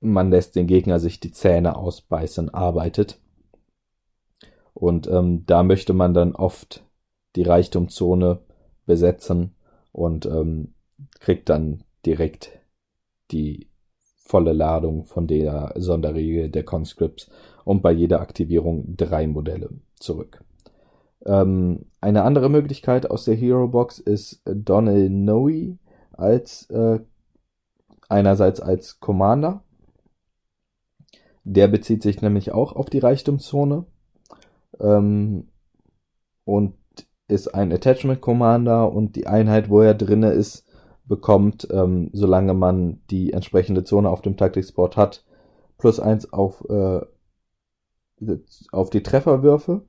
man 0.00 0.30
lässt 0.30 0.56
den 0.56 0.66
Gegner 0.66 1.00
sich 1.00 1.20
die 1.20 1.32
Zähne 1.32 1.76
ausbeißen, 1.76 2.52
arbeitet. 2.52 3.18
Und 4.76 5.06
ähm, 5.06 5.46
da 5.46 5.62
möchte 5.62 5.94
man 5.94 6.12
dann 6.12 6.34
oft 6.34 6.84
die 7.34 7.44
Reichtumzone 7.44 8.40
besetzen 8.84 9.54
und 9.90 10.26
ähm, 10.26 10.74
kriegt 11.18 11.48
dann 11.48 11.82
direkt 12.04 12.60
die 13.30 13.70
volle 14.16 14.52
Ladung 14.52 15.06
von 15.06 15.26
der 15.26 15.72
Sonderregel 15.76 16.50
der 16.50 16.62
Conscripts 16.62 17.30
und 17.64 17.80
bei 17.80 17.90
jeder 17.90 18.20
Aktivierung 18.20 18.98
drei 18.98 19.26
Modelle 19.26 19.70
zurück. 19.98 20.44
Ähm, 21.24 21.86
eine 22.02 22.24
andere 22.24 22.50
Möglichkeit 22.50 23.10
aus 23.10 23.24
der 23.24 23.34
Hero 23.34 23.68
Box 23.68 23.98
ist 23.98 24.42
Donald 24.44 25.10
Noe 25.10 25.78
als 26.12 26.68
äh, 26.68 27.00
einerseits 28.10 28.60
als 28.60 29.00
Commander. 29.00 29.62
Der 31.44 31.66
bezieht 31.68 32.02
sich 32.02 32.20
nämlich 32.20 32.52
auch 32.52 32.76
auf 32.76 32.90
die 32.90 32.98
Reichtumszone 32.98 33.86
ähm, 34.80 35.48
und 36.44 36.74
ist 37.28 37.48
ein 37.48 37.72
Attachment 37.72 38.20
Commander 38.20 38.92
und 38.92 39.16
die 39.16 39.26
Einheit, 39.26 39.68
wo 39.68 39.80
er 39.80 39.94
drinne 39.94 40.30
ist, 40.30 40.64
bekommt, 41.04 41.68
ähm, 41.70 42.10
solange 42.12 42.54
man 42.54 43.00
die 43.10 43.32
entsprechende 43.32 43.84
Zone 43.84 44.08
auf 44.10 44.22
dem 44.22 44.36
Taktiksport 44.36 44.96
hat, 44.96 45.24
plus 45.78 46.00
eins 46.00 46.32
auf, 46.32 46.64
äh, 46.68 47.00
auf 48.72 48.90
die 48.90 49.02
Trefferwürfe 49.02 49.82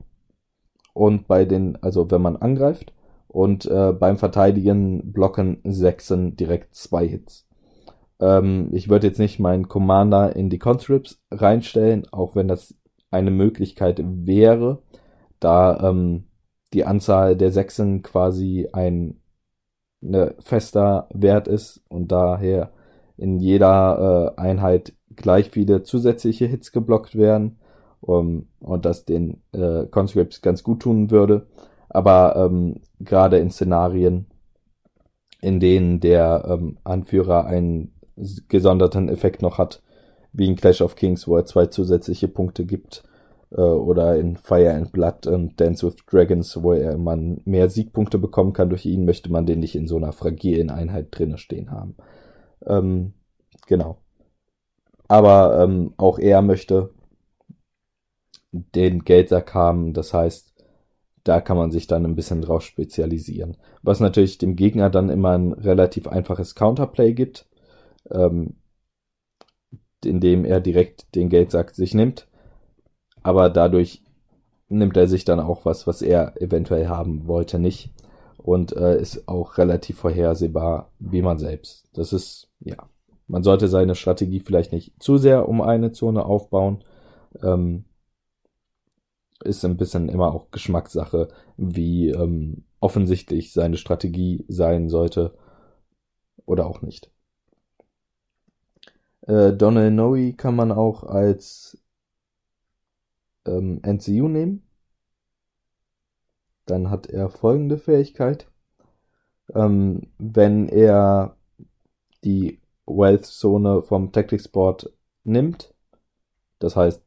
und 0.94 1.26
bei 1.26 1.44
den, 1.44 1.82
also 1.82 2.10
wenn 2.10 2.22
man 2.22 2.36
angreift 2.36 2.92
und 3.28 3.66
äh, 3.66 3.92
beim 3.92 4.16
Verteidigen 4.16 5.12
blocken 5.12 5.60
Sechsen 5.64 6.36
direkt 6.36 6.74
zwei 6.74 7.06
Hits. 7.06 7.46
Ähm, 8.20 8.70
ich 8.72 8.88
würde 8.88 9.06
jetzt 9.06 9.18
nicht 9.18 9.38
meinen 9.38 9.68
Commander 9.68 10.34
in 10.34 10.50
die 10.50 10.58
Conscripts 10.58 11.20
reinstellen, 11.30 12.06
auch 12.10 12.34
wenn 12.34 12.48
das 12.48 12.74
eine 13.10 13.30
Möglichkeit 13.30 14.00
wäre, 14.04 14.82
da 15.40 15.90
ähm, 15.90 16.24
die 16.72 16.84
Anzahl 16.84 17.36
der 17.36 17.50
Sechsen 17.50 18.02
quasi 18.02 18.68
ein 18.72 19.20
ne, 20.00 20.34
fester 20.40 21.08
Wert 21.14 21.48
ist 21.48 21.82
und 21.88 22.12
daher 22.12 22.72
in 23.16 23.38
jeder 23.38 24.34
äh, 24.36 24.40
Einheit 24.40 24.92
gleich 25.16 25.50
viele 25.50 25.82
zusätzliche 25.82 26.46
Hits 26.46 26.72
geblockt 26.72 27.16
werden 27.16 27.58
um, 28.00 28.48
und 28.60 28.84
das 28.84 29.04
den 29.04 29.42
äh, 29.52 29.86
Conscripts 29.86 30.40
ganz 30.42 30.62
gut 30.62 30.80
tun 30.80 31.10
würde. 31.10 31.46
Aber 31.88 32.36
ähm, 32.36 32.80
gerade 33.00 33.38
in 33.38 33.50
Szenarien, 33.50 34.26
in 35.40 35.58
denen 35.58 36.00
der 36.00 36.44
ähm, 36.48 36.78
Anführer 36.84 37.46
einen 37.46 37.92
gesonderten 38.48 39.08
Effekt 39.08 39.42
noch 39.42 39.58
hat, 39.58 39.82
wie 40.32 40.46
in 40.46 40.56
Clash 40.56 40.80
of 40.80 40.96
Kings, 40.96 41.26
wo 41.26 41.36
er 41.36 41.46
zwei 41.46 41.66
zusätzliche 41.66 42.28
Punkte 42.28 42.64
gibt, 42.64 43.02
äh, 43.50 43.60
oder 43.60 44.16
in 44.16 44.36
Fire 44.36 44.74
and 44.74 44.92
Blood 44.92 45.26
und 45.26 45.60
Dance 45.60 45.86
with 45.86 45.96
Dragons, 46.06 46.62
wo 46.62 46.72
er 46.72 46.98
man 46.98 47.40
mehr 47.44 47.68
Siegpunkte 47.70 48.18
bekommen 48.18 48.52
kann 48.52 48.70
durch 48.70 48.86
ihn, 48.86 49.04
möchte 49.04 49.30
man 49.30 49.46
den 49.46 49.60
nicht 49.60 49.74
in 49.74 49.86
so 49.86 49.96
einer 49.96 50.12
fragilen 50.12 50.70
Einheit 50.70 51.08
drinne 51.10 51.38
stehen 51.38 51.70
haben. 51.70 51.96
Ähm, 52.66 53.14
genau. 53.66 53.98
Aber 55.08 55.62
ähm, 55.62 55.94
auch 55.96 56.18
er 56.18 56.42
möchte 56.42 56.90
den 58.52 59.04
Geldsack 59.04 59.54
haben, 59.54 59.94
das 59.94 60.12
heißt, 60.12 60.54
da 61.24 61.40
kann 61.40 61.56
man 61.56 61.70
sich 61.70 61.86
dann 61.86 62.04
ein 62.06 62.14
bisschen 62.14 62.40
drauf 62.42 62.62
spezialisieren. 62.62 63.56
Was 63.82 64.00
natürlich 64.00 64.38
dem 64.38 64.56
Gegner 64.56 64.90
dann 64.90 65.10
immer 65.10 65.36
ein 65.36 65.52
relativ 65.52 66.06
einfaches 66.08 66.54
Counterplay 66.54 67.12
gibt, 67.12 67.46
ähm, 68.10 68.56
indem 70.04 70.44
er 70.44 70.60
direkt 70.60 71.14
den 71.14 71.28
Geldsack 71.28 71.74
sich 71.74 71.94
nimmt 71.94 72.28
aber 73.22 73.50
dadurch 73.50 74.02
nimmt 74.68 74.96
er 74.96 75.06
sich 75.06 75.24
dann 75.24 75.40
auch 75.40 75.64
was, 75.64 75.86
was 75.86 76.02
er 76.02 76.40
eventuell 76.40 76.88
haben 76.88 77.26
wollte, 77.26 77.58
nicht. 77.58 77.90
Und 78.38 78.74
äh, 78.74 78.98
ist 79.00 79.28
auch 79.28 79.58
relativ 79.58 79.98
vorhersehbar, 79.98 80.92
wie 80.98 81.22
man 81.22 81.38
selbst. 81.38 81.88
Das 81.92 82.12
ist, 82.12 82.48
ja, 82.60 82.76
man 83.26 83.42
sollte 83.42 83.68
seine 83.68 83.94
Strategie 83.94 84.40
vielleicht 84.40 84.72
nicht 84.72 84.94
zu 85.02 85.18
sehr 85.18 85.48
um 85.48 85.60
eine 85.60 85.92
Zone 85.92 86.24
aufbauen. 86.24 86.84
Ähm, 87.42 87.84
ist 89.44 89.64
ein 89.64 89.76
bisschen 89.76 90.08
immer 90.08 90.32
auch 90.32 90.50
Geschmackssache, 90.50 91.28
wie 91.56 92.08
ähm, 92.08 92.64
offensichtlich 92.80 93.52
seine 93.52 93.76
Strategie 93.76 94.44
sein 94.48 94.88
sollte 94.88 95.34
oder 96.46 96.66
auch 96.66 96.80
nicht. 96.80 97.10
Äh, 99.28 99.52
Donald 99.52 99.92
Noe 99.92 100.32
kann 100.32 100.56
man 100.56 100.72
auch 100.72 101.04
als 101.04 101.78
ähm, 103.46 103.80
NCU 103.82 104.26
nehmen. 104.26 104.66
Dann 106.64 106.90
hat 106.90 107.06
er 107.08 107.28
folgende 107.28 107.78
Fähigkeit. 107.78 108.50
Ähm, 109.54 110.08
wenn 110.18 110.68
er 110.68 111.36
die 112.24 112.60
Wealth-Zone 112.86 113.82
vom 113.82 114.12
Tactics 114.12 114.48
Board 114.48 114.92
nimmt, 115.24 115.74
das 116.58 116.74
heißt, 116.74 117.02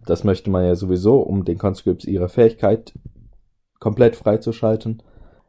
das 0.00 0.24
möchte 0.24 0.50
man 0.50 0.64
ja 0.64 0.74
sowieso, 0.74 1.20
um 1.20 1.44
den 1.44 1.58
Conscripts 1.58 2.04
ihre 2.04 2.28
Fähigkeit 2.28 2.92
komplett 3.80 4.16
freizuschalten, 4.16 5.02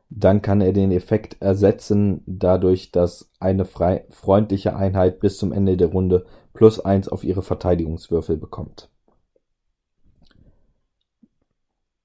dann 0.10 0.42
kann 0.42 0.62
er 0.62 0.74
den 0.74 0.92
Effekt 0.92 1.38
ersetzen, 1.39 2.24
dadurch, 2.25 2.92
dass 2.92 3.30
eine 3.39 3.66
frei 3.66 4.06
freundliche 4.10 4.75
Einheit 4.75 5.20
bis 5.20 5.38
zum 5.38 5.51
Ende 5.51 5.78
der 5.78 5.89
Runde 5.89 6.25
plus 6.54 6.80
eins 6.80 7.08
auf 7.08 7.24
ihre 7.24 7.44
Verteidigungswürfel 7.44 8.38
bekommt. 8.38 8.89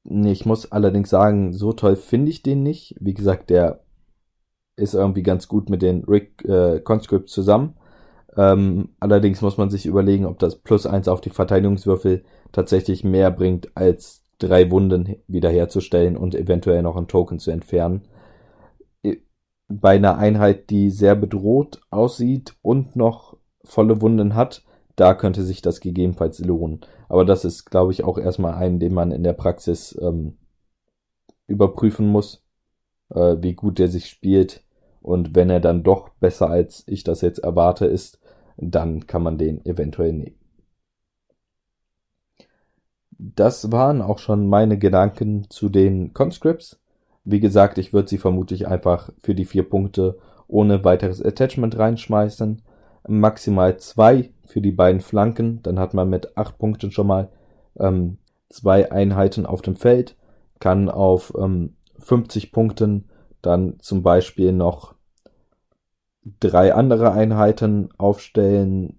Ich 0.05 0.45
muss 0.45 0.71
allerdings 0.71 1.09
sagen, 1.09 1.55
so 1.55 1.73
toll 1.73 1.97
finde 1.97 2.31
ich 2.31 2.43
den 2.43 2.63
nicht. 2.63 2.95
Wie 3.01 3.15
gesagt, 3.15 3.49
der 3.49 3.81
ist 4.77 4.95
irgendwie 4.95 5.23
ganz 5.23 5.49
gut 5.49 5.71
mit 5.71 5.81
den 5.81 6.05
Rick 6.05 6.45
äh, 6.45 6.81
Conscripts 6.81 7.33
zusammen. 7.33 7.75
Ähm, 8.37 8.91
allerdings 9.01 9.41
muss 9.41 9.57
man 9.57 9.71
sich 9.71 9.87
überlegen, 9.87 10.27
ob 10.27 10.39
das 10.39 10.57
plus 10.57 10.87
eins 10.87 11.09
auf 11.09 11.23
die 11.23 11.31
Verteidigungswürfel 11.31 12.25
tatsächlich 12.53 13.03
mehr 13.05 13.31
bringt, 13.31 13.75
als 13.77 14.24
drei 14.38 14.71
Wunden 14.71 15.17
wiederherzustellen 15.26 16.17
und 16.17 16.35
eventuell 16.35 16.83
noch 16.83 16.97
einen 16.97 17.09
Token 17.09 17.38
zu 17.38 17.50
entfernen. 17.50 18.03
Bei 19.69 19.97
einer 19.97 20.19
Einheit, 20.19 20.71
die 20.71 20.91
sehr 20.91 21.14
bedroht 21.14 21.81
aussieht 21.91 22.55
und 22.62 22.97
noch 22.97 23.37
volle 23.64 24.00
Wunden 24.03 24.35
hat, 24.35 24.62
da 24.97 25.14
könnte 25.14 25.43
sich 25.43 25.62
das 25.62 25.81
gegebenenfalls 25.81 26.38
lohnen. 26.38 26.81
Aber 27.09 27.25
das 27.25 27.45
ist, 27.45 27.71
glaube 27.71 27.93
ich, 27.93 28.05
auch 28.05 28.19
erstmal 28.19 28.55
ein, 28.55 28.79
den 28.79 28.95
man 28.95 29.11
in 29.11 29.23
der 29.23 29.33
Praxis 29.33 29.99
ähm, 30.00 30.37
überprüfen 31.47 32.07
muss, 32.07 32.45
äh, 33.11 33.37
wie 33.41 33.55
gut 33.55 33.79
der 33.79 33.88
sich 33.88 34.07
spielt. 34.07 34.62
Und 35.03 35.35
wenn 35.35 35.50
er 35.50 35.61
dann 35.61 35.83
doch 35.83 36.11
besser 36.21 36.49
als 36.49 36.85
ich 36.87 37.05
das 37.05 37.21
jetzt 37.21 37.38
erwarte 37.38 37.87
ist, 37.87 38.21
dann 38.57 39.07
kann 39.07 39.23
man 39.23 39.38
den 39.38 39.64
eventuell 39.67 40.12
nehmen. 40.12 40.44
Das 43.18 43.71
waren 43.73 44.02
auch 44.02 44.18
schon 44.18 44.49
meine 44.49 44.78
Gedanken 44.78 45.49
zu 45.50 45.68
den 45.68 46.12
Conscripts. 46.14 46.80
Wie 47.25 47.40
gesagt, 47.40 47.78
ich 47.78 47.92
würde 47.92 48.09
sie 48.09 48.18
vermutlich 48.18 48.68
einfach 48.68 49.11
für 49.23 49.35
die 49.35 49.44
vier 49.44 49.68
Punkte 49.68 50.18
ohne 50.47 50.85
weiteres 50.85 51.23
Attachment 51.25 51.78
reinschmeißen. 51.78 52.62
Maximal 53.06 53.76
zwei 53.78 54.30
für 54.44 54.61
die 54.61 54.73
beiden 54.73 55.00
Flanken. 55.00 55.62
Dann 55.62 55.78
hat 55.78 55.94
man 55.94 56.11
mit 56.11 56.37
acht 56.37 56.59
Punkten 56.59 56.90
schon 56.90 57.06
mal 57.06 57.28
ähm, 57.78 58.18
zwei 58.49 58.90
Einheiten 58.90 59.47
auf 59.47 59.62
dem 59.62 59.76
Feld. 59.76 60.16
Kann 60.59 60.88
auf 60.88 61.33
ähm, 61.38 61.76
50 61.99 62.52
Punkten 62.52 63.09
dann 63.42 63.78
zum 63.80 64.02
Beispiel 64.02 64.52
noch 64.52 64.94
drei 66.40 66.75
andere 66.75 67.12
Einheiten 67.12 67.90
aufstellen, 67.99 68.99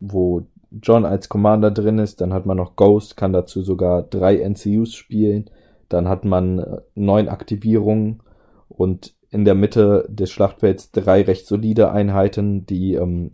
wo 0.00 0.46
John 0.70 1.04
als 1.04 1.28
Commander 1.28 1.70
drin 1.70 1.98
ist. 1.98 2.20
Dann 2.20 2.32
hat 2.32 2.46
man 2.46 2.56
noch 2.56 2.76
Ghost, 2.76 3.16
kann 3.16 3.32
dazu 3.32 3.62
sogar 3.62 4.02
drei 4.02 4.36
NCUs 4.36 4.94
spielen. 4.94 5.50
Dann 5.88 6.08
hat 6.08 6.24
man 6.24 6.58
äh, 6.58 6.80
neun 6.94 7.28
Aktivierungen 7.28 8.22
und 8.68 9.14
in 9.30 9.44
der 9.44 9.54
Mitte 9.54 10.06
des 10.08 10.30
Schlachtfelds 10.30 10.90
drei 10.90 11.22
recht 11.22 11.46
solide 11.46 11.90
Einheiten, 11.90 12.66
die 12.66 12.94
ähm, 12.94 13.32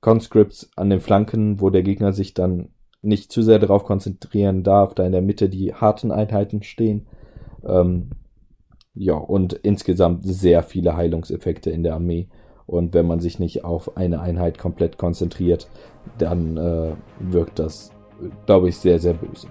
Conscripts 0.00 0.70
an 0.76 0.90
den 0.90 1.00
Flanken, 1.00 1.60
wo 1.60 1.70
der 1.70 1.82
Gegner 1.82 2.12
sich 2.12 2.32
dann 2.34 2.68
nicht 3.02 3.30
zu 3.30 3.42
sehr 3.42 3.58
darauf 3.58 3.84
konzentrieren 3.84 4.62
darf, 4.62 4.94
da 4.94 5.04
in 5.04 5.12
der 5.12 5.22
Mitte 5.22 5.48
die 5.48 5.74
harten 5.74 6.10
Einheiten 6.10 6.62
stehen. 6.62 7.06
Ähm, 7.64 8.10
ja, 8.94 9.14
und 9.14 9.52
insgesamt 9.52 10.24
sehr 10.24 10.62
viele 10.62 10.96
Heilungseffekte 10.96 11.70
in 11.70 11.82
der 11.82 11.94
Armee. 11.94 12.28
Und 12.66 12.94
wenn 12.94 13.06
man 13.06 13.20
sich 13.20 13.38
nicht 13.38 13.64
auf 13.64 13.96
eine 13.96 14.20
Einheit 14.20 14.58
komplett 14.58 14.98
konzentriert, 14.98 15.68
dann 16.18 16.56
äh, 16.56 16.92
wirkt 17.20 17.58
das, 17.58 17.92
glaube 18.44 18.68
ich, 18.68 18.76
sehr, 18.78 18.98
sehr 18.98 19.14
böse. 19.14 19.46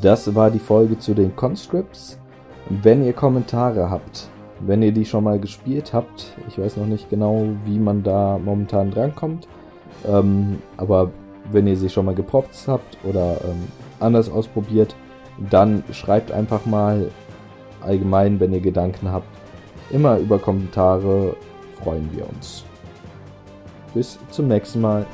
Das 0.00 0.32
war 0.34 0.50
die 0.50 0.60
Folge 0.60 0.98
zu 0.98 1.14
den 1.14 1.34
Conscripts. 1.34 2.18
Wenn 2.70 3.04
ihr 3.04 3.12
Kommentare 3.12 3.90
habt, 3.90 4.28
wenn 4.60 4.82
ihr 4.82 4.92
die 4.92 5.04
schon 5.04 5.24
mal 5.24 5.38
gespielt 5.38 5.92
habt, 5.92 6.36
ich 6.48 6.58
weiß 6.58 6.76
noch 6.76 6.86
nicht 6.86 7.10
genau, 7.10 7.46
wie 7.64 7.78
man 7.78 8.02
da 8.02 8.38
momentan 8.38 8.90
drankommt, 8.90 9.48
ähm, 10.06 10.58
aber 10.76 11.10
wenn 11.50 11.66
ihr 11.66 11.76
sie 11.76 11.88
schon 11.88 12.04
mal 12.04 12.14
geproppt 12.14 12.66
habt 12.66 12.98
oder 13.04 13.40
ähm, 13.44 13.68
anders 14.00 14.30
ausprobiert, 14.30 14.94
dann 15.50 15.84
schreibt 15.92 16.32
einfach 16.32 16.66
mal 16.66 17.10
allgemein, 17.80 18.40
wenn 18.40 18.52
ihr 18.52 18.60
Gedanken 18.60 19.10
habt. 19.10 19.26
Immer 19.90 20.18
über 20.18 20.38
Kommentare 20.38 21.36
freuen 21.82 22.08
wir 22.12 22.28
uns. 22.28 22.64
Bis 23.94 24.18
zum 24.30 24.48
nächsten 24.48 24.80
Mal. 24.80 25.06